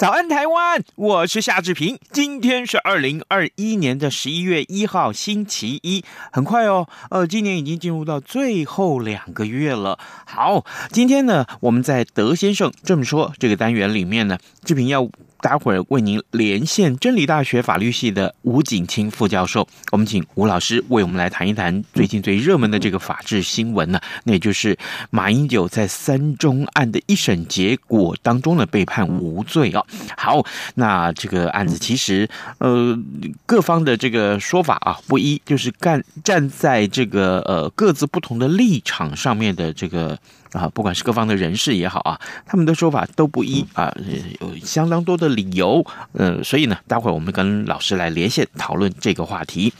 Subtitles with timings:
[0.00, 1.98] 早安台湾，我是夏志平。
[2.10, 6.88] 今天是二零二一年的十一月一号，星期一，很快哦。
[7.10, 9.98] 呃，今年已经进入到最后两个月了。
[10.24, 15.06] 好，今天呢，我们在德先生这么说这个单元里面呢，志平要。
[15.40, 24.78] 待会儿为您连线真理大学法律系的吴景清副教授，我们请吴老师为我们来谈一谈最近最热门的这个法治新闻呢，那也就是
[25.10, 29.86] 马英九在三中案的一审结果当中呢被判无罪哦。
[30.16, 32.98] 好，那这个案子其实呃
[33.46, 40.18] 各方的这个说法啊不一，就是干站在这个呃各自不同的立场上面的这个。
[40.52, 43.94] 啊，不管是各方的人士也好啊，他们的说法都不一啊，
[44.40, 45.84] 有相当多的理由。
[46.12, 49.72] 呃，所以呢，待会儿我们跟老师来连线讨论这个话题。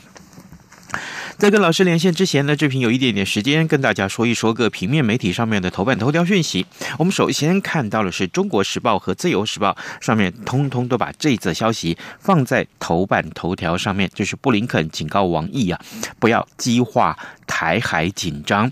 [1.38, 6.66] 在跟老师连线之前呢，志平有一点点时间跟大家说一说各平面媒体上面的头版头条讯息。
[6.98, 15.80] 我们首先看到的是《中国时报》和《自由时报》上面通通都把这则消息放在头版头条上面，就是布林肯警告王毅啊，
[16.18, 18.70] 不要激化台海紧张。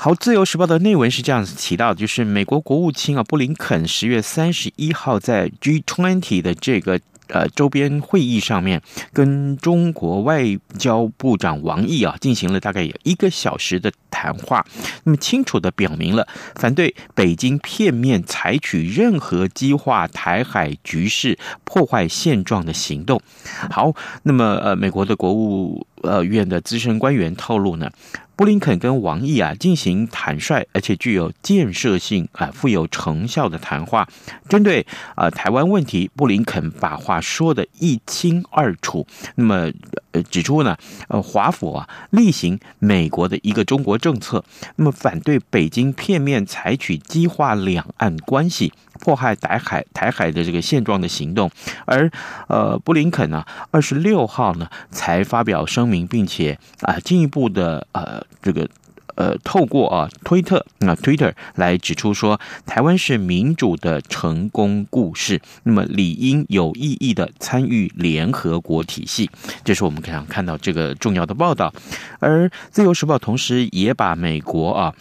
[0.00, 8.80] 好，《自由时报》的内文是这样子提到的，就是美国国务卿啊布林肯十月三十一号在 G20 的这个呃周边会议上面，
[9.12, 14.64] 跟中国外交部长王毅啊进行了大概有一个小时的谈话，
[15.02, 23.20] 那么清楚地表明了反对北京片面采取任何激化台海局势、破坏现状的行动。
[23.68, 23.92] 好，
[24.22, 27.90] 那么呃，美国的国务呃院的资深官员透露呢。
[28.38, 34.08] 布林肯跟王毅啊进行坦率而且具有建设性啊富有成效的谈话，
[34.48, 39.04] 针对啊台湾问题，布林肯把话说得一清二楚。
[39.34, 39.72] 那么
[40.12, 40.76] 呃指出呢，
[41.08, 44.44] 呃华府啊例行美国的一个中国政策，
[44.76, 48.72] 那么反对北京片面采取激化两岸关系。
[48.98, 51.50] 迫害台海台海的这个现状的行动，
[51.86, 52.10] 而
[52.48, 58.68] 呃布林肯呢，二十六号呢才发表声明，并且啊进一步的呃这个
[59.14, 69.30] 呃透过啊推特啊 Twitter 来指出说，台湾是民主的成功故事，那么理应有意义的参与联合国体系，
[69.64, 71.72] 这是我们想看到这个重要的报道，
[72.20, 74.94] 而自由时报同时也把美国啊。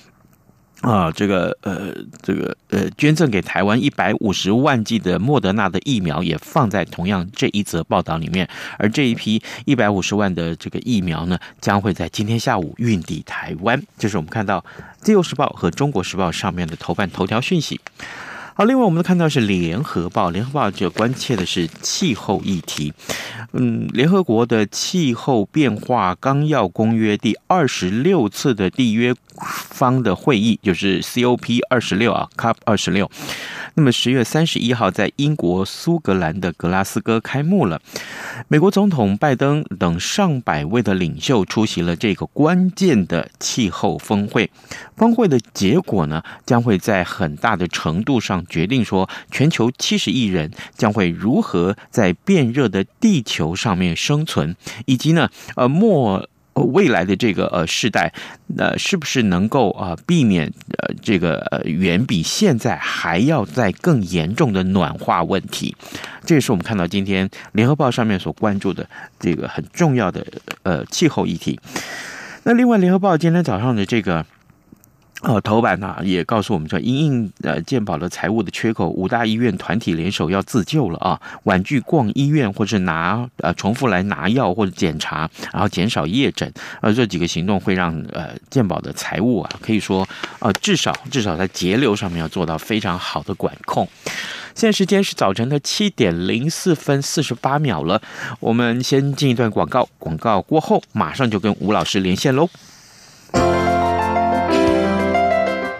[0.81, 13.81] 啊，这个呃，这个呃，捐赠给台湾一百五十万剂的莫德纳的疫苗也放在同样这一则报道里面，而这一批一百五十万的这个疫苗呢，将会在今天下午运抵台湾。
[13.97, 14.59] 这是我们看到
[14.99, 17.81] 《自由时报》和《中国时报》上面的头版头条讯息。
[18.53, 22.91] 好，另外我们看到是联合报，联合报就关切的是气候议题。
[23.53, 33.09] 嗯，联合国的气候变化纲要公约第二十六次的缔约方的会议，就是 COP 二十六啊，COP 二十六。
[33.75, 37.79] 那么十月三十一号在英国苏格兰的格拉斯哥开幕了，
[38.47, 44.49] 美国总统拜登等上百位的领袖出席了这个关键的气候峰会。
[44.95, 54.55] 峰会的结果呢，将会在很大的程度上决定说，全球七十亿人将会如何在变热的地球上面生存，
[54.87, 56.27] 以及呢，呃，末。
[56.63, 58.13] 未来的这个呃世代，
[58.57, 60.47] 呃，是不是能够啊、呃、避免
[60.77, 65.75] 呃这个呃远比现在还要再更严重的暖化问题？
[66.25, 68.87] 这也是我们看到今天联合报上面所关注的
[69.19, 70.25] 这个很重要的
[70.63, 71.59] 呃气候议题。
[72.43, 74.25] 那另外，联合报今天早上的这个。
[75.23, 93.87] 呃，头版呢、也告诉我们说，因应呃健保的财务的缺口，五大医院团体联手要自救了啊，婉拒逛医院或者拿呃重复来拿药或者检查，然后减少夜诊，呃这几个行动会让呃健保的财务啊可以说呃至少至少在节流上面要做到非常好的管控。
[94.53, 97.99] 现在时间是早晨的七点零四分四十八秒了，
[98.39, 102.47] 我们先进一段广告，广告过后马上就跟吴老师连线喽。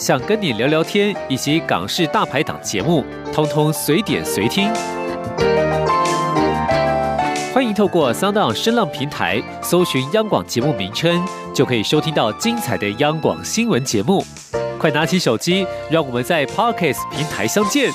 [0.00, 3.04] 想跟你聊聊天，以及港式大排档节目，
[3.34, 4.72] 通通随点随听。
[7.52, 11.22] 欢迎透过 Sound 声浪平台搜寻央广节目名称，
[11.54, 14.24] 就可以收听到精彩的央广新闻节目。
[14.78, 17.92] 快拿起手机，让我们在 Podcast 平台相见。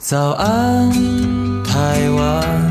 [0.00, 0.90] 早安，
[1.62, 2.69] 台湾，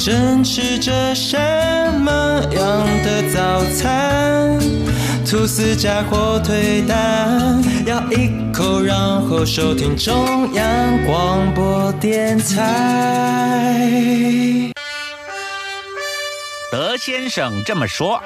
[0.00, 1.36] 正吃着什
[2.00, 4.58] 么样的早餐？
[5.26, 13.92] 吐司加火腿蛋，咬一口，然后收听中央广播电台。
[16.72, 18.22] 德先生这么说。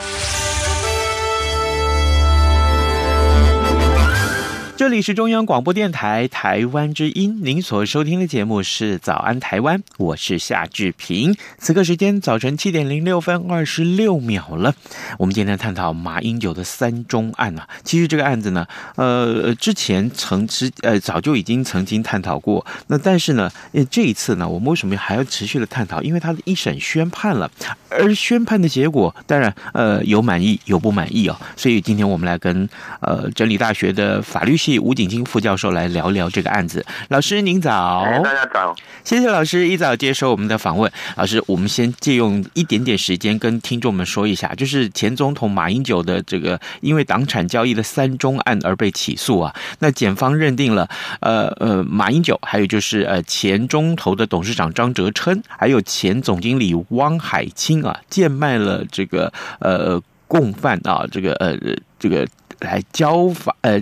[4.84, 11.34] 这里是中央广播电台台湾之音，您所收听的节目是《早安台湾》，我是夏志平。
[11.56, 14.74] 此刻时间早晨七点零六分二十六秒了。
[15.18, 18.66] 我们今天探讨马英九的三中案啊，其实这个案子呢，
[18.96, 22.66] 呃，之前曾之呃早就已经曾经探讨过。
[22.88, 23.50] 那但是呢，
[23.90, 26.02] 这一次呢，我们为什么还要持续的探讨？
[26.02, 27.50] 因为他的一审宣判了，
[27.88, 31.40] 而宣判的结果当然呃有满意有不满意哦。
[31.56, 32.68] 所以今天我们来跟
[33.00, 36.84] 呃真理大学的法律系吴景晶副教授来聊聊这个案子。
[37.08, 38.74] 老师您早，哎，大家早，
[39.04, 40.90] 谢谢老师一早接受我们的访问。
[41.16, 49.54] 老师，我们先借用一点点时间跟听众们说一下，就是前总统马英九的这个因为党产交易的三中案而被起诉啊。
[49.78, 50.88] 那检方认定了，
[51.20, 61.56] 呃呃，马英九，还有就是呃前中投的董事长张哲琛，还有前总经理汪海清啊，贱卖了这个呃共犯啊，这个呃
[61.98, 62.26] 这个。
[62.64, 63.80] 来教法呃，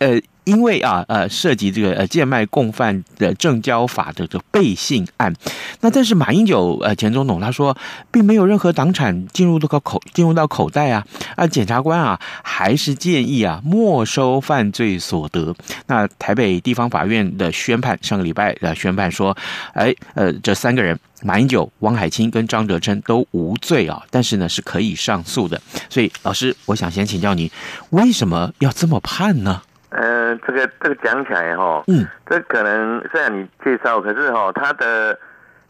[0.00, 5.32] 呃，因为啊呃涉及这个呃贱卖共犯的证交法的这个背信案，
[5.80, 7.76] 那但是马英九呃前总统他说
[8.10, 11.06] 并没有任何党产进入这个口进入到口袋啊
[11.36, 15.54] 啊检察官啊还是建议啊没收犯罪所得。
[15.86, 19.36] 那台北地方法院的宣判上个礼拜呃宣判说，
[19.74, 20.98] 哎呃这三个人。
[21.22, 25.60] 马英九、汪海清跟张哲琛都无罪啊，但是呢是可以上诉的。
[25.90, 27.52] 所以老师，我想先请教你，
[27.90, 29.60] 为什么要这么判呢？
[30.00, 35.18] 呃，这个这个讲起来哈，嗯，这可能虽然你介绍，可是哈，他的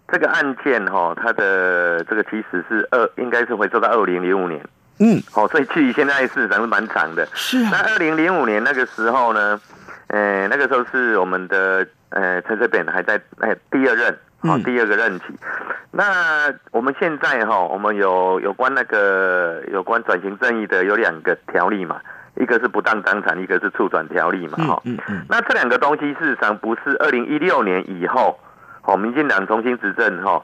[0.06, 4.64] 这个案件哈，他的这个其实是二，应该是会做到二零零五年，
[5.00, 7.26] 嗯，好，所以距离现在事实上是蛮长的。
[7.34, 9.60] 是啊，那二零零五年那个时候呢，
[10.06, 14.16] 呃，那个时候是我们的呃陈水扁还在哎第二任。
[14.42, 15.24] 好，第二个任期。
[15.90, 22.00] 那我们现在哈，我们有有关那个有关转型正义的有两个条例嘛，
[22.36, 24.82] 一个是不当党产，一个是促转条例嘛，哈。
[24.84, 25.24] 嗯嗯。
[25.28, 28.38] 那这两个东西事实上不是二零一六年以后，
[28.84, 30.42] 哦，民进党重新执政哈，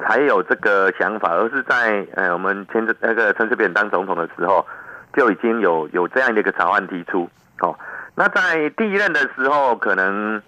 [0.00, 4.66] 才有这个想法，而是在呃我们前那个陈水扁当总统的时候，
[5.14, 7.28] 就已经有有这样的一个草案提出。
[7.60, 7.78] 哦，
[8.14, 10.42] 那在第一任的时候可能。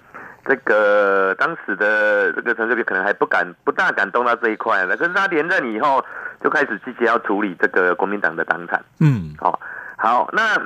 [0.47, 4.95] 这个当时的这个陈水扁可能还不敢、不大敢动到这一块了。
[4.95, 6.05] 可是他连任以后，
[6.43, 8.79] 就开始积极要处理这个国民党的党产。
[9.01, 9.59] 嗯，好，
[10.05, 10.61] 好，那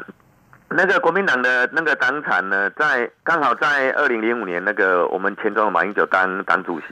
[0.69, 6.87] 那个国民党的那个党产呢，在刚好在二零零五年，那个我们前总统马英九当党主席，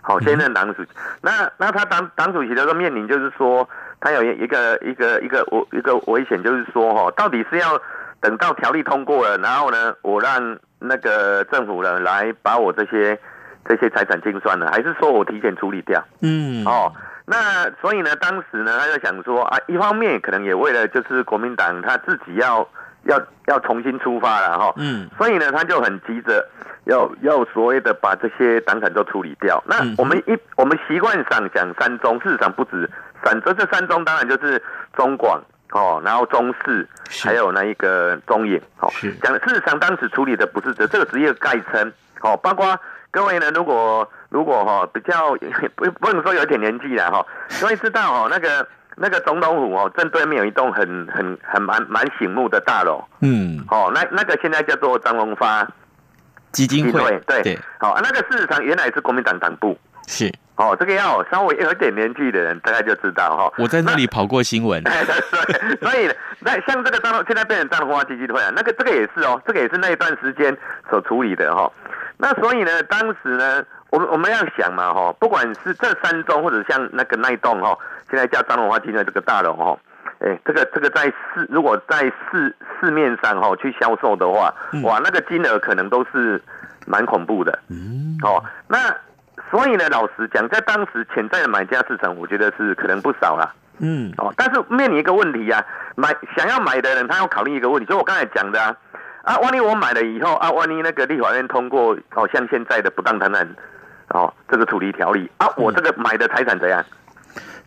[0.00, 0.88] 好，现任党主席。
[1.20, 3.68] 那那他当党主席的时候，面临就是说，
[4.00, 7.78] 他有一个一个一个危一个危险，就是说，哈，到底是要
[8.22, 10.58] 等到条例通过了，然后呢，我让。
[10.84, 13.16] 那个政府呢，来把我这些
[13.64, 16.04] 这些财产清算呢，还是说我提前处理掉？
[16.22, 16.92] 嗯，哦，
[17.32, 22.68] 那所以呢，当时呢，他就想说啊，一方面可能也为了就是国民党他自己要
[23.04, 26.46] 要要重新出发了哈，嗯，所以呢，他就很急着
[26.84, 29.62] 要要所谓的把这些党产都处理掉。
[29.66, 32.90] 那我们一我们习惯上讲三中，事实上不止
[33.24, 34.62] 三，这这三中当然就是
[34.94, 35.42] 中广。
[35.74, 36.86] 哦，然后中视，
[37.24, 42.78] 还有那一个中影，哦，讲事实上当时处理的不是这，这个职业概称，哦，包括
[43.10, 45.36] 各位呢，如果如果哈比较
[45.76, 47.26] 不不能说有点年纪了哈，
[47.60, 55.68] 各位知道哦，那个那个总统府哦，正对面有一栋很很很蛮蛮醒目的大楼，嗯，哦，那那个现在叫做张荣发
[56.50, 60.32] 基金会，对对，好，那个事实上原来是国民党党部，是。
[60.56, 63.52] 哦，这个要稍微有点年纪的人大概就知道哈。
[63.56, 64.82] 我在那里跑过新闻。
[65.80, 66.08] 所以
[66.40, 70.56] 那像这个张现在变成张荣发基金会啊，那个这个也是哦，这个也是那一段时间
[70.90, 71.72] 所处理的哈。
[72.18, 77.76] 那所以呢，当时呢，我们我们要想嘛，哈，不管是这三栋或者像那个那一栋哈，
[78.08, 79.76] 现在叫张荣花金的这个大楼哈，
[80.20, 86.42] 哎，这个这个在市如果在市市面上哈去销售的话，哇，那个金额可能都是
[86.86, 88.78] 蛮恐怖的，嗯，哦，那
[89.50, 95.62] 所以呢，老实讲，在当时潜在的买家市场，我觉得是可能不少啦，嗯，哦，但是面临一个问题呀，
[95.96, 98.74] 买想要买的人，他要考虑一个问题，就我刚才讲的啊，
[99.24, 103.46] 啊，万一我买了以后啊，万一那个立法院通过，哦，像现在的不当谈判。
[104.12, 106.84] 哦，这个处理条例啊，我这个买的财产怎样？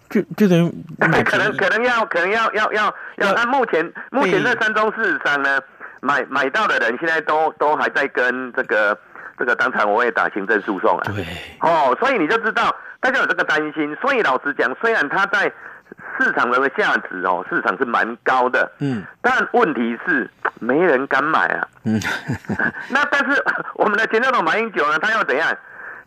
[0.07, 0.71] 就就等于
[1.25, 5.59] 可能可能要可能要要要要按目前目前这三宗事实上呢，
[5.99, 8.95] 买买到的人现在都都还在跟这个
[9.37, 11.03] 这个当场我也打行政诉讼啊。
[11.13, 11.25] 对。
[11.59, 13.97] 哦，所以你就知道大家有这个担心。
[13.99, 15.51] 所以老实讲，虽然它在
[16.19, 21.67] 市场的价值哦，市场是蛮高的，嗯，但问题是没人敢买啊。
[21.83, 21.99] 嗯。
[22.89, 25.51] 那但是 我们的前总统马英九呢，他要怎样？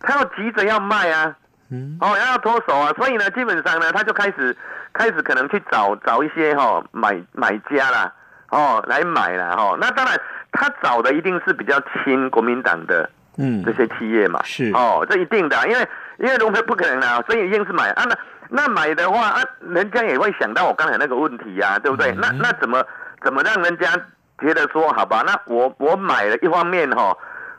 [0.01, 1.35] 他要急着要卖啊，
[1.71, 4.57] 嗯，哦，要脱手啊，所以呢，基本上呢，他就开始
[4.93, 8.13] 开始可能去找找一些哈、哦、买买家啦，
[8.51, 9.55] 哦，来买啦。
[9.59, 10.19] 哦，那当然
[10.53, 15.89] 他找的一定是比较亲国民党的，嗯，这些企业嘛，是哦，这一定的，因为
[16.19, 18.17] 因为龙培不可能啊，所以一定是买啊，那
[18.49, 22.13] 那买的话啊，人家也会想到我刚才那个问题呀、啊，对不对？
[22.13, 22.85] 嗯、那那怎么
[23.23, 23.89] 怎么让人家
[24.41, 25.23] 觉得说好吧？
[25.27, 27.19] 那我我买了一方面哈、哦。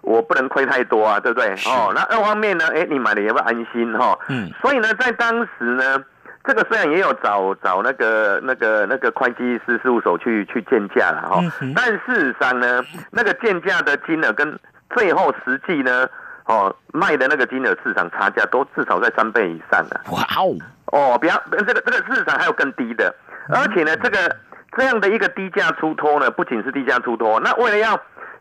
[0.09, 1.53] 我不能亏太多啊，对不对？
[1.67, 2.65] 哦，那二方面呢？
[2.73, 4.17] 哎，你买了也不安心哈。
[4.27, 4.49] 嗯。
[4.59, 6.03] 所以呢，在当时呢，
[6.43, 11.41] 这个虽然也有找找那个那个那个会计师事务所去去鉴价了哈，
[11.75, 14.59] 但事实上呢，那个鉴价的金额跟
[14.95, 16.09] 最后实际呢，
[16.45, 20.01] 哦卖的那个金额市场差价都至少在三倍以上的。
[20.11, 20.57] 哇哦！
[20.87, 23.13] 哦，比方这个这个市场还有更低的，
[23.49, 24.35] 而且呢，这个
[24.75, 27.99] 这样的一个低价出脱呢，不仅是低价出脱，那为了要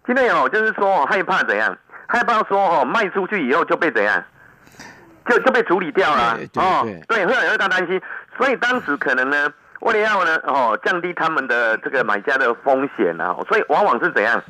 [0.08, 1.76] 现在哦，就是说害怕怎样？
[2.06, 4.24] 害怕说哦，卖出去以后就被怎样？
[5.26, 6.82] 就就被处理掉了哦。
[7.06, 8.00] 对，会有人会担心，
[8.38, 14.42] 所以当时可能呢，为了要呢哦降低他们的这个买家的风险啊，所以往往是怎样？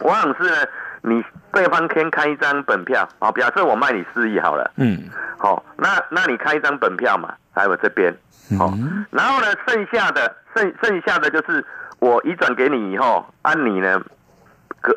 [0.00, 0.56] 往往是呢，
[1.00, 4.70] 你对方先开一张本票啊，表示我卖你四亿好了。
[4.76, 5.08] 嗯。
[5.38, 8.14] 好，那那你开一张本票嘛，来我这边。
[8.58, 8.70] 好，
[9.10, 11.64] 然后呢，剩下的剩剩下的就是
[12.00, 13.98] 我移转给你以后，按你呢。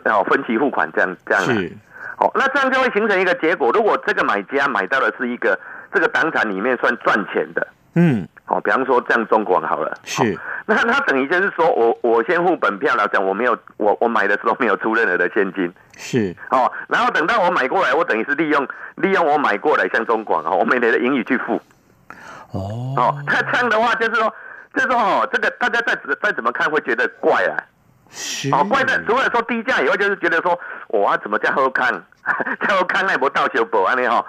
[0.06, 1.72] 哦，分期付款这样这样的，
[2.18, 3.72] 好，那这样就会形成一个结果。
[3.72, 5.60] 如果这个买家买到的是一个
[5.94, 21.62] 这个房产里面算赚钱的，嗯，好，比方说这样中广好了，是，那他等于就是说我我先付本票来讲，我没有我我买的时候没有出任何的现金，是，哦，然后等到我买过来，我等于是利用利用我买过来像中广哦，我每年的盈余去付，
[22.52, 24.34] 哦，哦，那这样的话就是说
[24.74, 27.58] 就是说哦，这个大家再再怎么看会觉得怪啊。
[28.52, 30.58] 哦，怪的，除了说低价以外，就是觉得说，
[30.90, 31.92] 哇，怎么叫后看？
[32.68, 33.96] 叫后看那不到修补啊？
[33.98, 34.24] 你哈，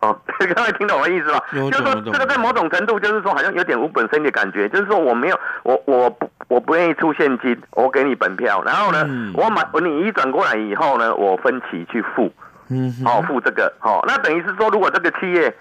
[0.00, 0.16] 哦，
[0.54, 1.42] 各位听懂我的意思吧？
[1.52, 4.68] 就是说，这个在某种程度，就是说，好像有点无本生的感觉。
[4.68, 12.30] 就是说，我没有，我我不我不愿意出现金，我给你本票，然后呢，嗯、我买你一转过来以后呢，我分期去付，
[12.68, 15.52] 嗯，哦，付这个，哦，那等于是说，如果这个企业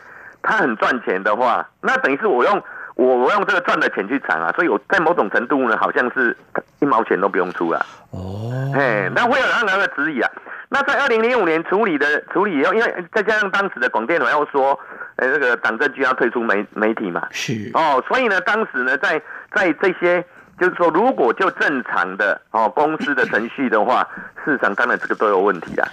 [0.43, 2.61] 它很赚钱的话，那等于是我用。
[2.99, 6.35] 我我用这个赚的钱去偿啊，所以我在某种程度呢，好像是
[6.79, 7.79] 一毛钱都不用出啊。
[8.11, 10.29] 哦，哎，那会有任何的质疑啊。
[10.67, 14.77] 那在二零零五年处理的处理以后，因为再加上当时的广电委要说，
[15.15, 19.21] 哎，这个党政局要退出媒媒体嘛，是哦，所以呢，当时呢，在
[19.55, 20.21] 在这些
[20.59, 24.05] 就是说，如果就正常的哦公司的程序的话，
[24.43, 25.87] 事实上当然这个都有问题啊。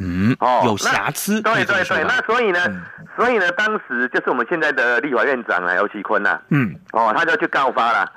[0.00, 1.40] 嗯，哦，有瑕疵。
[1.42, 2.82] 对对对，那所以呢，嗯、
[3.16, 8.10] 所以呢，当时就是我们现在的立法院长啊，尤其坤呐，嗯，哦，他就去告发了。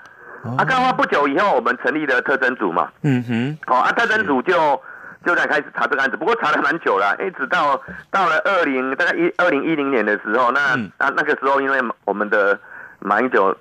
[0.44, 2.90] 哦、啊，告发不久以后，我们成立了特侦组嘛。
[3.04, 3.58] 嗯哼。
[3.68, 4.82] 哦，啊，特侦组就
[5.26, 12.60] 就在开始查这个案子，不过查了蛮久了，一直到到了二零大概一二零一零年的时候，那、嗯、啊那个时候，因为我们的
[13.00, 13.56] 马英九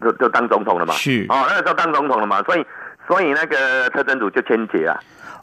[0.00, 2.66] 就就当总统了嘛，是哦，那个时候当总统了嘛，所以
[3.06, 5.00] 所以那个特侦组就签结了。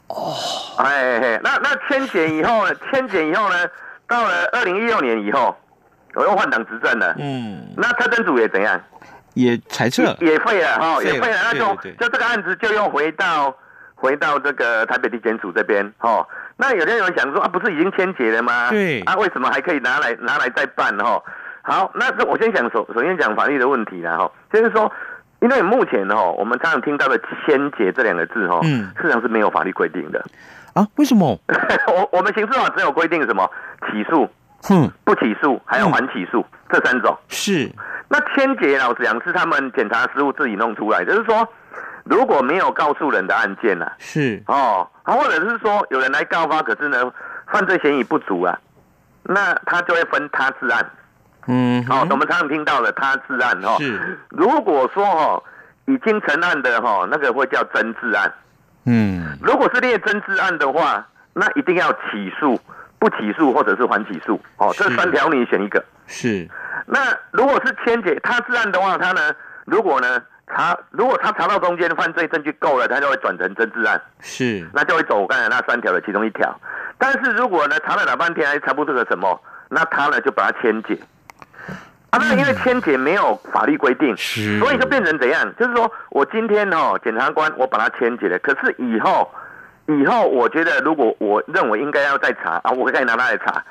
[0.08, 0.34] 哦，
[0.78, 2.74] 哎嘿，那那迁检以后呢？
[2.90, 3.56] 迁检以后呢？
[4.06, 5.54] 到了二零一六年以后，
[6.14, 7.14] 我又换党执政了。
[7.18, 8.80] 嗯，那特侦组也怎样？
[9.34, 11.36] 也裁撤，也废了哈，也废了。
[11.44, 13.54] 那就就这个案子就又回到
[13.94, 15.92] 回到这个台北地检署这边。
[16.00, 18.70] 哦，那有些人想说啊，不是已经迁解了吗？
[18.70, 20.96] 对，啊，为什么还可以拿来拿来再办？
[20.96, 21.22] 哈，
[21.60, 24.90] 好，那这我先讲首首先讲法律的问题了哈，就是说。
[25.40, 30.24] 因为目前哦，我们常常听到的“迁解”这两个字哈，嗯，事实上是没有法律规定的
[30.74, 30.86] 啊？
[30.96, 31.38] 为什么？
[31.88, 33.48] 我我们刑事法只有规定什么
[33.86, 34.28] 起诉，
[34.70, 37.16] 嗯，不起诉，还有缓起诉、嗯、这三种。
[37.28, 37.70] 是。
[38.08, 41.46] 那迁解老实讲是他们检察事务自己弄出来，就是说
[42.04, 47.12] 如果没有告诉人的案件呢、啊，是哦，或者是说有人来告发，可是呢
[47.46, 48.58] 犯罪嫌疑不足啊，
[49.22, 50.84] 那他就会分他治案。
[51.50, 53.76] 嗯，好、哦，我们常常听到了他治案哈。
[53.78, 54.18] 是。
[54.28, 55.42] 如果说哦
[55.86, 58.30] 已经成案的哈，那个会叫真治案。
[58.84, 59.24] 嗯。
[59.42, 62.60] 如果是列真治案的话，那一定要起诉、
[62.98, 64.38] 不起诉或者是缓起诉。
[64.58, 65.82] 哦，这三条你选一个。
[66.06, 66.46] 是。
[66.84, 67.00] 那
[67.30, 70.22] 如果是签解他治案的话，他呢，如果呢
[70.54, 73.98] 查，如果他查到中间犯罪证据够了，他就会转成真治案。
[74.20, 74.68] 是。
[74.74, 76.54] 那就会走我刚才那三条的其中一条。
[76.98, 79.40] 但是如果呢查了老半天还查不出个什么，
[79.70, 80.98] 那他呢就把它签解。
[82.10, 85.54] 啊，那因为签解没有法律规定，是，所以就变成怎样？
[85.58, 89.30] 就是说我今天哦，检察官我把它签解了，可是以后，
[89.86, 93.62] 以后我觉得如果我认为应该要再查啊，我可以拿它来查。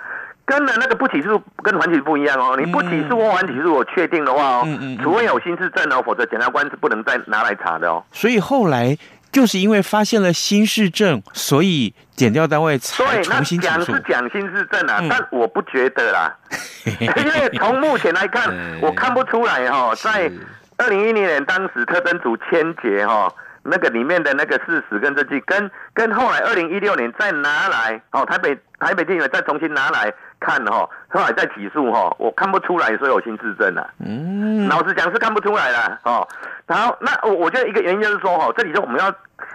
[0.46, 8.01] 跟了那个不起诉跟缓起诉不一样哦，你不起诉或缓起诉，我确定的话哦，嗯嗯，除非有新事证哦，否则检察官是不能再拿来查的哦。
[8.13, 8.98] 所以后来
[9.38, 13.03] 就是因为发现了新事证，所以减掉单位才。
[13.03, 16.36] 对，那讲是讲新事证啊，嗯、但我不觉得啦，
[17.00, 18.51] 因为从目前来看，
[18.82, 20.32] 我看不出来哈、 哦，在
[20.77, 23.32] 二零一零年当时特侦组签结哈。
[23.70, 33.88] 那个里面的那个事实跟证据，跟跟后来二零一六年再拿来哦，台北台北地院再重新拿来看哈，后来在起诉哈，我看不出来说有新事证啊。
[34.00, 36.27] 嗯，老实讲是看不出来了哦。
[36.65, 39.10] 然后那我我觉得一个原因就是说哈，这里就我们要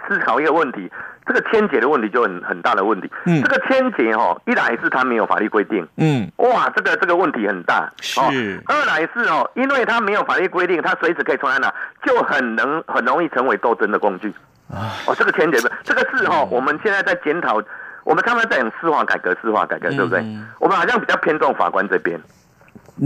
[0.07, 0.91] 思考一个问题。
[1.25, 3.09] 这个签解的问题就很很大的问题。
[3.25, 5.87] 嗯，这个签解哈，一来是它没有法律规定。
[5.95, 7.89] 嗯，哇，这个这个问题很大。
[8.01, 8.61] 是。
[8.65, 11.73] 二来是哦，因为它没有法律规定，它随时可以从哪拿，
[12.03, 14.27] 就很能很容易成为斗争的工具。
[14.69, 17.61] 啊，哦，这个签解不，这个是哈，我们现在在检讨，
[18.03, 20.23] 我们常常在讲司法改革，司法改革对不对？
[20.59, 22.19] 我们好像比较偏重法官这边，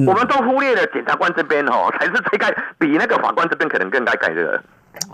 [0.05, 4.61] 我们都忽略了检察官这边哦，才是最该比那个法官这边可能更该改的。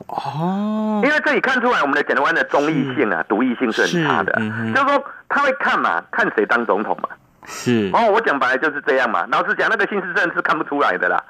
[0.08, 7.10] 哦，因为这里看出来我们的检察官的中立性啊、独立性是很差的，嗯、就是说他会看嘛，看谁当总统嘛。
[7.46, 7.90] 是。
[7.94, 9.28] 哦，我讲白了就是这样嘛。
[9.30, 11.22] 老实讲，那个新事证是看不出来的啦，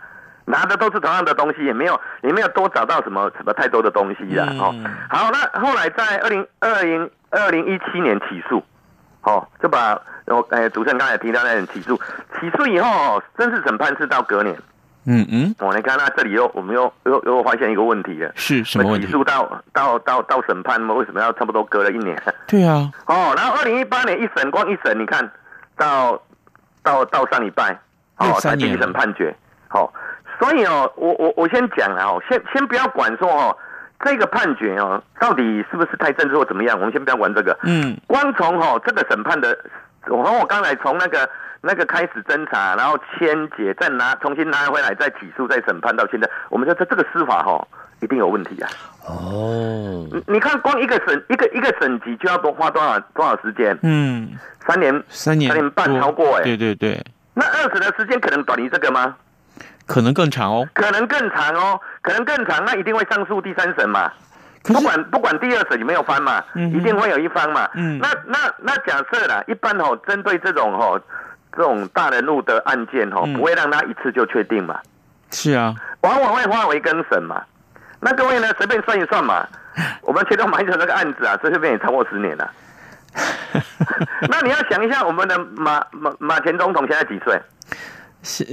[0.45, 4.47] 拿的都是同样的东西，也没有也没有多找到什么什么太多的东西啦。
[4.59, 4.73] 哦，
[5.09, 8.63] 好，那后来在二零二零二零一七年起诉，
[9.23, 11.95] 哦，就把我哎主持人刚才提到那人起诉，
[12.39, 14.57] 起诉以后哦正式审判是到隔年。
[15.05, 19.05] 嗯嗯，我、哦、你看那这里又我们又又又发现一个问题了，是什么问题？
[19.05, 20.93] 起诉到到到到审判吗？
[20.93, 22.17] 为什么要差不多隔了一年？
[22.47, 25.29] 对啊， 哦，然后二零一八年一审光一审，你看
[25.75, 26.17] 到
[26.81, 27.77] 到到上礼拜
[28.15, 29.35] 哦才第一审判决，
[29.67, 29.93] 好、哦，
[30.43, 33.57] 所以哦，我我我先讲了哦，先先不要管说哦
[34.03, 39.57] 这个判决哦到底是不是太政治或怎么样，我们先不要管这个，嗯，光从哦这个审判的，
[40.07, 41.29] 我从我刚才从那个。
[41.65, 47.65] 那个开始侦查，然后签结，再拿重新拿回来，再起诉，再审判，到现在，我们说这这个司法哈，
[48.01, 48.69] 一定有问题啊！
[49.07, 53.79] 哦，你你看，光一个省一个一个省级就要多花多少多少时间？
[53.81, 54.33] 嗯，
[54.67, 57.01] 三年三年三年半超过哎，对对对。
[57.33, 59.15] 那二审的时间可能短于这个吗？
[59.85, 64.11] 可能更长哦，可能更长哦，可能更长，那一定会上诉第三审嘛？
[64.63, 67.69] 不管不管第二审有没有翻嘛，嗯、一定会有一方嘛。
[67.75, 71.01] 嗯，那那那假设啦，一般哦，针对这种哦。
[71.55, 74.79] 这种大人物的案件哈，不会让他一次就确定嘛？
[75.29, 77.43] 是啊，往往会化为更审嘛。
[77.99, 79.47] 那各位呢，随便算一算嘛，
[80.01, 82.51] 我们其中马英九那个案子啊，随随便也超过十年了。
[84.27, 87.39] 那你要想一下，我们的马马马前总统现在几岁？
[88.23, 88.43] 是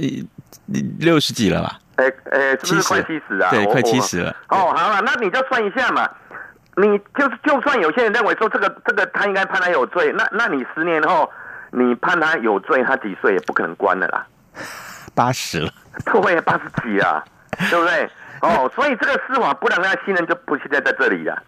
[0.99, 1.79] 六十几了吧？
[1.95, 3.49] 哎哎，是不是快七十啊？
[3.49, 4.35] 对，快七十了。
[4.49, 6.07] 哦，好了，那你就算一下嘛。
[6.77, 11.29] 你就是就算有些人认为说这个这个他应该判他有罪，那那你十年后。
[11.73, 14.27] 你判他有罪，他几岁也不可能关了啦，
[15.15, 15.71] 八十了，
[16.03, 17.23] 对，八十几啊，
[17.69, 18.09] 对不对？
[18.41, 21.41] 哦，所以这个司法不让他信任，就不现在在这里了。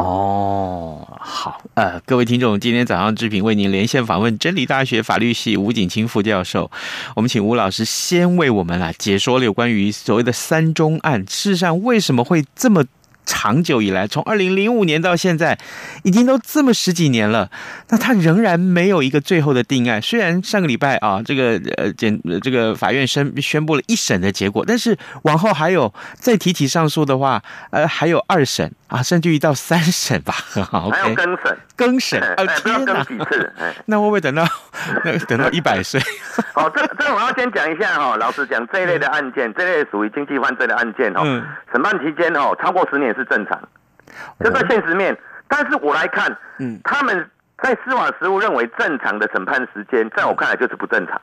[0.00, 6.70] 哦，好，呃，各位听众，今天早上志平为您连线访问真理大学法律系吴景清副教授，
[7.14, 12.84] 我们请吴老师先为我们来解说了有关于所谓的三中案，事实上为什么会这么？
[13.30, 15.56] 长久以来，从二零零五年到现在，
[16.02, 17.48] 已经都这么十几年了，
[17.90, 20.02] 那他仍然没有一个最后的定案。
[20.02, 27.40] 虽然上个礼拜啊，这个呃检这个法院宣宣布了一审的结果，但是往后还有再提起上诉的话，
[27.70, 30.34] 呃，还有二审啊，甚至于到三审吧。
[30.68, 33.06] 好，还有更审，更审，哦天哪！
[33.86, 34.44] 那会不会等到
[35.04, 36.00] 那等到一百岁？
[36.52, 41.22] 好， 这这我要先讲一下哈，老实讲，这一类的案件，这类属于经济犯罪的案件哈，
[41.72, 43.60] 审判期间哦超过十年是正常，
[44.38, 45.16] 这在现实面。
[45.48, 47.28] 但是我来看，嗯，他们
[47.62, 51.20] 在司法实务认为正常的审判时间，在我看来就是不正常。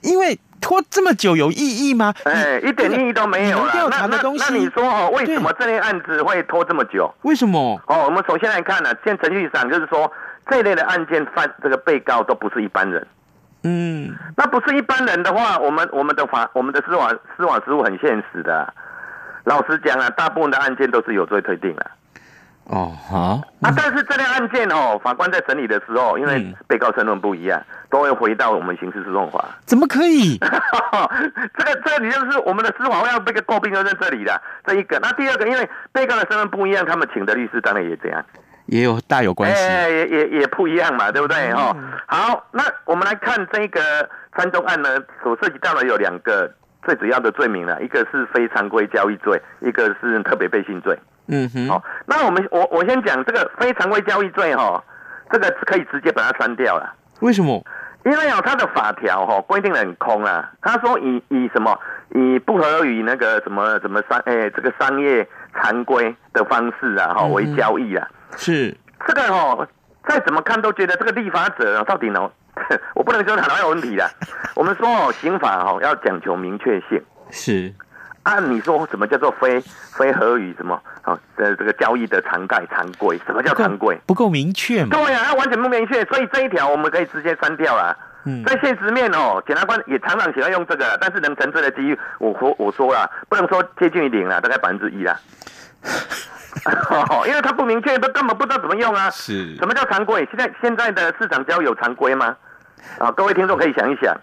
[0.00, 2.12] 因为拖这么久有意义吗？
[2.24, 3.72] 哎，一点意义都没有了。
[3.88, 7.14] 那那那你说哦，为什么这类案子会拖这么久？
[7.22, 7.80] 为什么？
[7.86, 10.12] 哦，我们首先来看呢，现程序上就是说，
[10.50, 13.06] 这一类的案件犯这个被告都不是一般人。
[13.62, 18.74] 嗯，那不是一般人的话，我们我们的法我们的司法司法实务很现实的、啊。
[19.44, 21.86] 老实讲啊，大部分的案件都是有罪推定啊。
[22.66, 23.18] 哦，好
[23.60, 29.44] 啊，但是这类案件哦，法官在审理的时候，因为被告身份不一样，都会回到我们刑事诉讼法。
[29.66, 30.38] 怎么可以？
[31.58, 34.98] 这个这里就是我们的司法会要被个诟病，就在这里的这一个。
[35.00, 38.24] 那第二个，因为被告的身份不一样，他们请的律师当然也这样，
[38.64, 39.62] 也有大有关系。
[39.62, 41.52] 哎，也也也不一样嘛，对不对？
[41.52, 44.88] 哦、嗯，好，那我们来看这个参中案呢，
[45.22, 46.50] 所涉及到的有两个
[46.84, 50.98] 最主要的罪名呢，一个是非常规交易罪，一个是特别背信罪。
[51.28, 54.82] 嗯哼，好，那我们我我先讲这个非常规交易罪哈，
[55.30, 56.94] 这个可以直接把它删掉了。
[57.20, 57.64] 为什么？
[58.04, 60.52] 因为哦，它的法条哈规定的很空啊。
[60.60, 61.78] 他说以以什么
[62.10, 68.06] 以不合于那个什么什么商哎这个商业常规的方式啊哈为交易啊。
[68.36, 69.66] 是这个哈
[70.06, 72.30] 再怎么看都觉得这个立法者到底呢，
[72.94, 74.10] 我不能说他哪有问题的。
[74.54, 77.02] 我们说哦，刑法哦要讲求明确性。
[77.30, 77.72] 是。
[78.22, 81.18] 按、啊、你说什么叫做非非合于什么啊？
[81.36, 84.00] 呃，这个交易的常态常规，什么叫常规？
[84.06, 84.96] 不够明确嘛？
[84.96, 87.94] 对呀、啊，它完全不明确，所以这一条我们可以直接删掉了。
[88.24, 95.20] 嗯，在现实面哦，检察官也常常喜欢用这个，但是能成罪的几率，我说我说了，不能说接近于零了，大概百分之一啦。
[97.26, 99.10] 因为它不明确，都根本不知道怎么用啊。
[99.10, 99.56] 是。
[99.56, 100.26] 什么叫常规？
[100.30, 102.36] 现在现在的市场交易有常规吗？
[102.98, 104.14] 啊，各位听众可以想一想。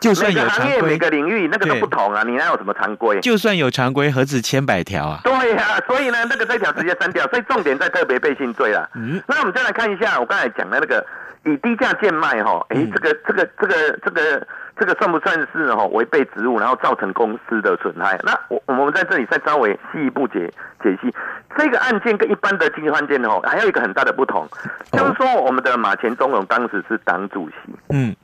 [0.00, 3.20] 就算有常规，每个领域那个都不同啊，你哪有什么常规？
[3.20, 5.20] 就算有常规，何止千百条啊？
[5.22, 7.24] 对呀、啊， 所以呢，那个这条直接删掉。
[7.28, 8.90] 所以重点在特别背信罪了。
[8.94, 11.06] 嗯，那我们再来看一下，我刚才讲的那个
[11.44, 14.46] 以低价贱卖哈，哎、欸，这个这个这个这个
[14.78, 18.18] 这个算不算是哈违背职务，然后造成公司的损害？
[18.22, 20.52] 那我我们在这里再稍微细一步解
[20.82, 21.14] 解析。
[21.56, 24.48] 这个案件跟一般的经济案件哦，还有一个很大的不同，
[24.92, 27.54] 就是说我们的马前总统当时是党主席，
[27.90, 28.14] 嗯。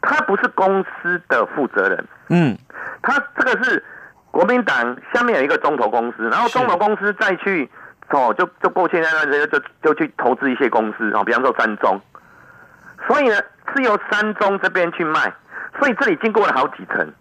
[0.00, 2.56] 他不是公司的负责人，嗯，
[3.02, 3.84] 他这个是
[4.30, 7.68] 国民党下面有一个中投公司，然后中投公司再去
[8.10, 12.00] 哦，就就过去那段时间就就去投资一些公司哦，比方说三中，
[13.06, 13.36] 所以呢
[13.74, 15.32] 是由三中这边去卖，
[15.78, 17.12] 所以这里经过了好几层，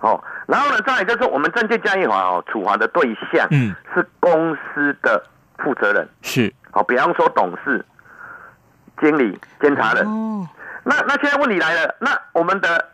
[0.00, 3.74] 哦，然后呢再来就是我们证券交易法哦，处罚的对象嗯。
[3.94, 5.22] 是公司的
[5.58, 6.08] 负责人。
[6.22, 7.84] 是，好，比方说董事、
[9.00, 10.06] 经理、监察人。
[10.06, 10.48] 哦。
[10.84, 12.90] 那那现在问题来了，那我们的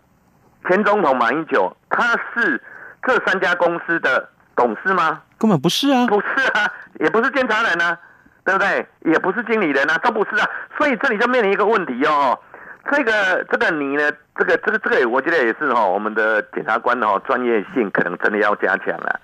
[0.69, 2.63] 前总统马英九他是
[3.03, 5.21] 这三家公司的董事吗？
[5.39, 7.99] 根本不是啊，不是啊，也不是监察人啊，
[8.45, 8.87] 对不对？
[9.05, 10.49] 也不是经理人啊，都不是啊。
[10.77, 12.39] 所以这里就面临一个问题哦，
[12.91, 19.21] 这个这个你呢，这个这个这个，我觉得也是哈，我们的检察官哦专业性可能真的要加强了。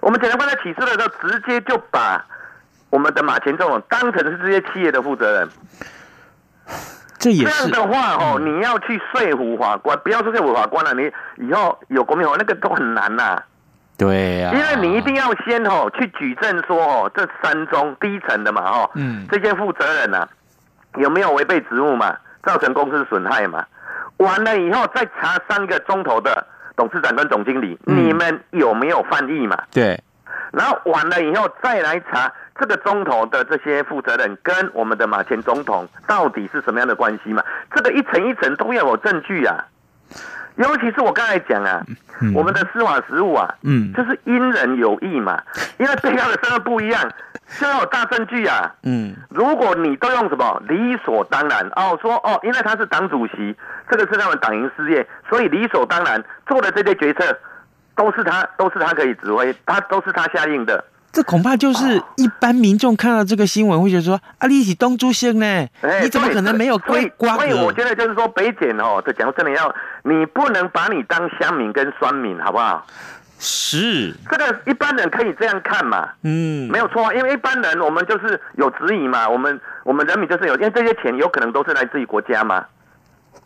[0.00, 2.24] 我们检察官在起诉的时候，直接就把
[2.90, 5.48] 我们的马前总统当成是这些企业的负责人。
[7.18, 11.12] 这也是这样的话哦，你要去说服法官，不要说说服法官了，你
[11.48, 13.42] 以后有国民法那个都很难呐。
[14.00, 20.26] 对呀，因为你一定要先哦去举证说哦，这三中低层的嘛哦，嗯，这些负责人呐
[20.96, 23.64] 有没有违背职务嘛，造成公司损害嘛？
[24.16, 29.62] 完了以后再查三个钟头的董事长跟总经理，你们有没有犯意嘛？
[29.70, 30.02] 对，
[30.52, 32.32] 然后完了以后再来查。
[32.60, 37.42] 这个钟头的这些负责人跟我们的马前总统到底是什么样的关系嘛？
[37.74, 39.64] 这个一层一层都要有证据啊。
[40.56, 41.82] 尤其是我刚才讲啊，
[42.20, 45.40] 嗯、我们的司法实务啊，嗯，就是因人有异嘛。
[45.78, 47.02] 因为被告的身份不一样，
[47.58, 48.74] 就要有大证据啊。
[48.82, 53.56] 嗯，如果你都用什么理所当然哦，说哦，因为他是党主席，
[53.88, 57.38] 这个是他们党营事业，所以理所当然做的这些决策
[57.96, 60.84] 都是他，都是他可以指挥，他都是他下令的。
[61.12, 65.66] 这恐怕就是一般民众看到这个新闻会觉得说：“啊，你是东珠星呢？
[66.02, 72.86] 你怎么可能没有归瓜葛？”所以我觉得就是说，北检哦，这讲真的要你不能把你当乡民跟酸民，好不好？
[73.42, 76.10] 是这个一般人可以这样看嘛？
[76.22, 82.66] 嗯，没有错，因为一般人我们就是有质疑嘛，我们我们人民就是有，因为这些钱有可能都是来自于国家嘛，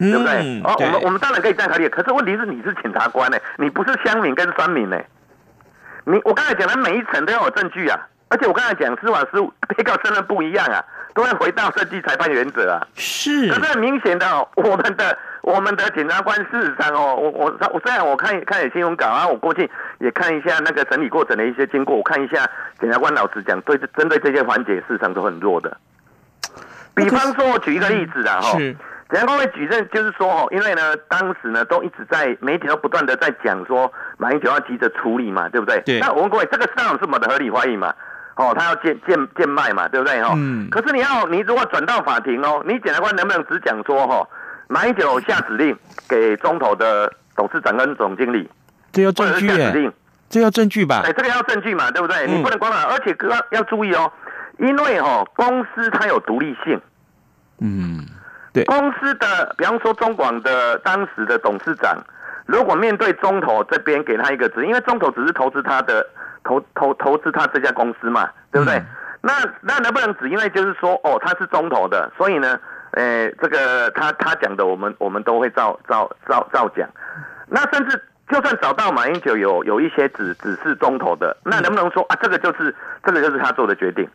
[0.01, 0.61] 嗯、对不对？
[0.65, 4.99] 哦，我们我们当然可以这样考虑，可是问题是你是检察官呢，你不是乡民跟酸民呢。
[6.05, 12.87] 你我刚才讲的每一层都要有证据啊，而且我刚才讲司法实务 被告身份不一样啊，都要回到设计裁判原则啊。
[12.95, 22.49] 是，可是很明显的哦，我们的我们的检察官事实上哦，我我我虽然我看看有新闻稿啊，我过去也看一下那个审理过程的一些经过，我看一下
[22.81, 25.77] 检察官老实讲，对针对这些环节事实上都很弱的。
[26.95, 28.59] 比方说，我举一个例子啊，哈。
[29.11, 35.81] 检察官会举证，就是说哦，因为呢，当时呢都一直在媒体都不断的在讲说，马英九要急着处理嘛，对不对？
[35.85, 36.01] 对。
[36.01, 37.95] 那我问各位，这个当然是我们的合理怀疑嘛，
[38.37, 40.21] 哦，他要贱贱贱卖嘛，对不对？
[40.23, 40.33] 哦。
[40.37, 40.69] 嗯。
[40.71, 44.29] 可是你要，你如果转到法庭哦，你检察官能不能只讲说哈，
[44.69, 45.77] 马英九下指令
[46.09, 48.49] 给中投的董事长跟总经理，
[48.93, 49.93] 这要证据耶，
[50.31, 51.03] 这要证据吧？
[51.05, 52.27] 哎，这个要证据嘛，对不对？
[52.27, 54.11] 嗯、你不能光而且哥要注意哦，
[54.59, 56.81] 因为哦，公司它有独立性。
[57.61, 58.05] 嗯，
[58.55, 58.65] 对。
[58.65, 61.99] 公司的，比方说中广的当时的董事长，
[62.47, 66.07] 如果面对中投这边给他一个指，因为中投只是投资他的
[66.45, 68.79] 投投投资他这家公司嘛，对不对？
[68.79, 68.87] 嗯、
[69.21, 72.59] 那那能不能只因为就是说哦，他是中投的，所以呢？
[72.93, 76.89] 诶，这个他他讲的，我们我们都会照照照照讲。
[77.49, 82.17] 那甚至就算找到马英九有有一些只只是中投的，那能不能说啊？
[82.23, 82.73] 这个就是
[83.05, 84.09] 这个就是他做的决定？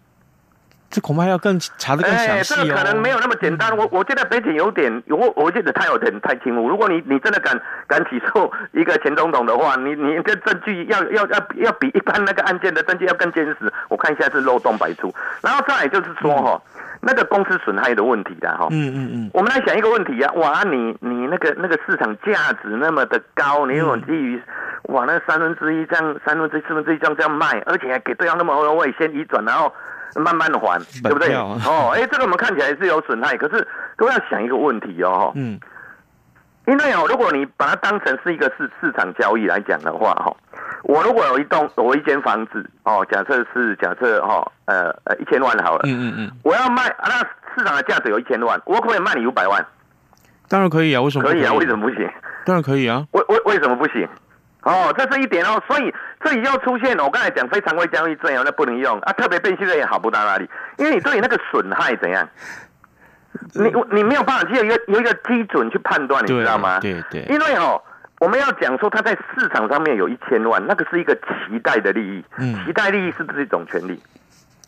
[0.90, 2.58] 这恐怕要更查的更详细哦。
[2.60, 3.76] 哎，这个可能没有那么简单。
[3.78, 6.68] 我我觉得北检有点，我我觉得他有点太轻忽。
[6.68, 13.58] 如果你你真的敢敢起诉一个前总统的话，你你这证据要要要要比一般那个案件的证据要更坚实。
[13.90, 15.14] 我看一下是漏洞百出。
[15.42, 16.62] 然后再来就是说哈。
[16.76, 24.38] 嗯那个公司损害的问题的哈，嗯嗯嗯，我们来想一个问题呀、啊，哇，你你那个那个市场价值那么的高，你有基于
[24.90, 29.74] 哇那三分之一这样，三分之一四分之一这样这样卖，而且还给对方那么多位先移转，然后
[30.16, 31.34] 慢慢的还，对不对？
[31.36, 35.60] 哦，哎，这个我们看起来是有损害，可是各位要想一个问题哦，嗯，
[36.68, 40.36] 因为哦，如果你把它当成是一个市市场交易来讲的话，哈。
[40.84, 47.20] 我如果有一栋，我一间房子哦，假设是假设哈，呃呃一千万好了，嗯嗯嗯，我要卖，那
[47.54, 49.64] 市场的价值有一千万，我可不可以卖你五百万？
[50.48, 51.42] 当然可以啊，为什么可以？
[51.42, 52.10] 可以啊，为什么不行？
[52.46, 54.08] 当然可以啊，为为为什么不行？
[54.64, 55.94] 哦，这是一点哦，所以
[56.24, 62.28] 这里又出现了，我刚才讲非常规交易罪哦，那不能用啊，特别变现也好不到哪里，因为你对你那个损害怎样，
[63.54, 66.80] 你你没有办法，去有一个有一个基准去判断，你知道吗？
[66.80, 67.82] 对对，因为哦。
[68.22, 72.26] 我们要讲说，他在市场上面有一千万，那个是一个期待的利益。
[72.38, 73.98] 嗯，期待利益是不是一种权利？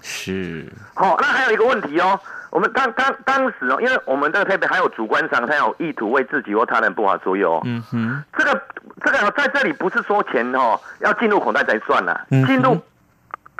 [0.01, 0.65] 是。
[0.93, 2.17] 好、哦，那还有一个问题哦，
[2.49, 7.61] 我们当当当时哦，因为我们这个特别还有主观上，他有意图为自己或他人不法所有。
[7.65, 8.23] 嗯哼。
[8.37, 8.63] 这个
[9.03, 12.81] 这个在这里不是说钱哦要进入口袋才算呐、啊，进、嗯、入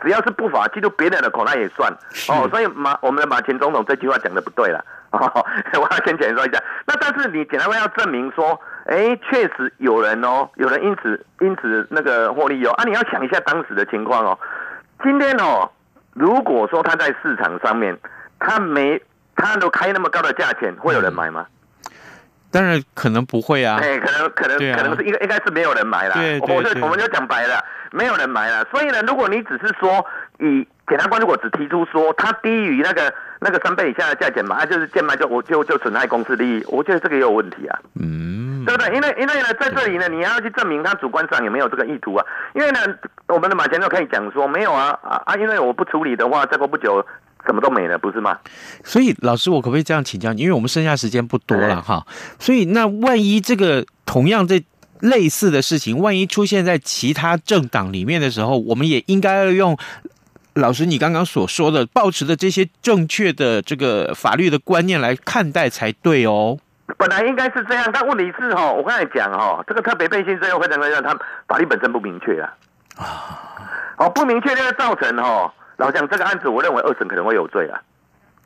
[0.01, 1.91] 只要是不法进入别人的口袋也算。
[2.30, 4.84] 哦，所以马我们的马前总统这句话讲的不对了。
[5.12, 6.62] 哦， 我要先简单说一下。
[6.86, 8.60] 那但是你简单说要证明说。
[8.86, 12.84] 哎，确实有人哦，有人因此因此那个获利哦啊！
[12.84, 14.38] 你要想一下当时的情况哦。
[15.04, 15.69] 今天哦，
[16.13, 17.95] 如果说他在市场上面，
[18.39, 18.99] 他没
[19.36, 21.45] 他都开那么高的价钱，会有人买吗？
[22.52, 23.80] 当然可能不会啊。
[23.82, 26.16] 哎，可能可能、啊、可能是应该应该是没有人买了。
[26.16, 28.66] 对，我就我们就讲白了，没有人买了。
[28.72, 30.06] 所以呢，如果你只是说
[30.40, 37.80] 以检察官如果只提出说他低于那个那个三倍以下的价钱嘛，啊，就是贱卖就我就就损害公司利益，我觉得这个也有问题啊。
[38.00, 38.40] 嗯。
[38.64, 38.94] 对不对？
[38.94, 42.24] 因为因为呢，在这里呢，你要去证明他主观上有没有这个意图啊？
[42.54, 42.80] 因为呢，
[43.28, 45.36] 我们的马前就可以讲说没有啊啊啊！
[45.38, 47.04] 因为我不处理的话，再过不久
[47.45, 48.38] 什么都没了，不是吗？
[48.84, 50.41] 所以老师，我可不可以这样请教你？
[50.41, 52.06] 因为我们剩下时间不多了哈。
[52.39, 54.63] 所以那万一这个同样这
[54.99, 59.77] 类似的事情，万一出现在其他政党里面的时候，我们也应该要用
[60.54, 66.60] 老师你刚刚所说的，抱持的这些正确的这个法律的观念来看待才对哦。
[66.97, 71.01] 本来应该是这样，但问题是哈，我刚才讲哈，这个特别背信最后会怎么样？
[71.01, 72.54] 他法律本身不明确啊，
[72.97, 73.08] 啊
[73.97, 75.51] 哦，不明确就会造成哈，
[75.82, 77.82] 老实讲这个案子，我认为二审可能会有罪啊。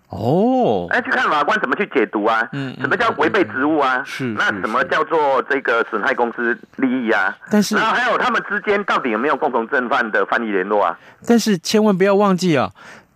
[0.08, 2.48] 哦，哎，去看法官怎么去解读啊？
[2.54, 4.02] 嗯，什么叫违背职务啊？
[4.06, 7.36] 是，那什么叫做这个损害公司利益啊？
[7.52, 10.98] 但是，然后还有他们之间到底有没有共同正犯的翻译联络啊？
[11.28, 12.72] 但是千万不要忘记啊，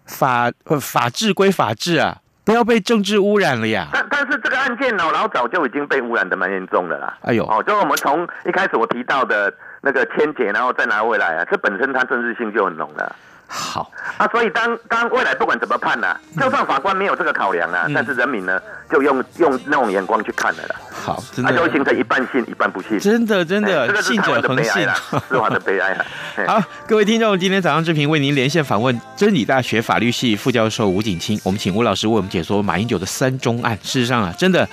[0.05, 2.17] 法呃法治归法治啊。
[2.43, 3.89] 不要被政治污染了呀！
[3.93, 7.15] 但但是这个案件呢，老早就已经被污染的蛮严重的啦。
[7.21, 13.15] 哎呦，哦，就我们从一开始我提到的那个签结，然后再拿回来啊，这本身它政治性就很浓了。
[13.51, 20.75] 好啊，所以当当未来不管怎么判呢、啊，就算法官没有这个考量啊，嗯、但是人民呢就用用那种眼光去看了啦。
[20.91, 22.99] 好，那就会形成一半信一半不信。
[22.99, 24.87] 真的真的，这信者恒信，
[25.27, 26.05] 司法的悲哀啊！
[26.45, 33.75] 好，各位听众，今天早上志平为您连线访问真理大学法律系副教授吴景清，我们请吴老师为我们解说马英九的三中案。
[33.81, 34.67] 事实上啊，真的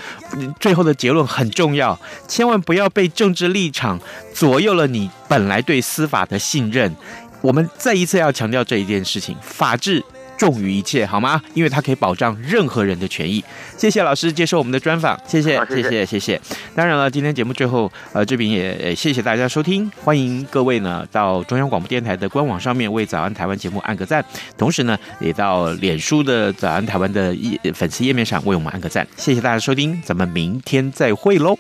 [0.61, 3.99] 最后的结论很重要，千万不要被政治立场
[4.35, 6.95] 左右了你本来对司法的信任。
[7.41, 10.03] 我们再一次要强调这一件事情，法治
[10.37, 11.41] 重于一切，好吗？
[11.55, 13.43] 因为它可以保障任何人的权益。
[13.77, 16.41] 谢谢老师接受我们的专访，谢谢，谢谢，谢谢。
[16.75, 24.25] 当然了，今天节目最后，呃，志平也谢谢大家收听，欢迎各位呢到中央广播电台的官网上面为早安台湾节目按个赞，
[24.59, 29.07] 同时呢也到脸书的早安台湾的页粉丝页面上为我们按个赞。
[29.17, 31.57] 谢谢大家收听，咱们明天再会喽。